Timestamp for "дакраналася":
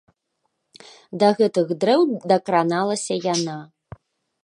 2.33-3.23